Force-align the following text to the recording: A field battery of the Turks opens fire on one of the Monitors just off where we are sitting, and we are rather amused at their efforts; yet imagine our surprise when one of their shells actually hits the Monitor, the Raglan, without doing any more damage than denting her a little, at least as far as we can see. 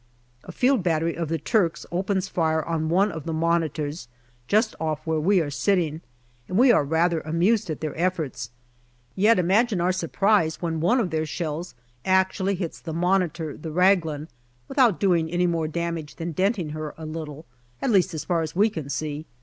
A 0.45 0.51
field 0.51 0.81
battery 0.81 1.15
of 1.15 1.29
the 1.29 1.37
Turks 1.37 1.85
opens 1.91 2.27
fire 2.27 2.63
on 2.65 2.89
one 2.89 3.11
of 3.11 3.25
the 3.25 3.33
Monitors 3.33 4.07
just 4.47 4.73
off 4.79 5.05
where 5.05 5.19
we 5.19 5.39
are 5.41 5.51
sitting, 5.51 6.01
and 6.47 6.57
we 6.57 6.71
are 6.71 6.83
rather 6.83 7.19
amused 7.19 7.69
at 7.69 7.81
their 7.81 7.95
efforts; 7.95 8.49
yet 9.15 9.37
imagine 9.37 9.79
our 9.79 9.91
surprise 9.91 10.59
when 10.59 10.79
one 10.79 10.99
of 10.99 11.11
their 11.11 11.27
shells 11.27 11.75
actually 12.03 12.55
hits 12.55 12.79
the 12.79 12.93
Monitor, 12.93 13.55
the 13.55 13.69
Raglan, 13.71 14.27
without 14.67 14.99
doing 14.99 15.29
any 15.29 15.45
more 15.45 15.67
damage 15.67 16.15
than 16.15 16.31
denting 16.31 16.69
her 16.69 16.95
a 16.97 17.05
little, 17.05 17.45
at 17.79 17.91
least 17.91 18.15
as 18.15 18.25
far 18.25 18.41
as 18.41 18.55
we 18.55 18.71
can 18.71 18.89
see. 18.89 19.27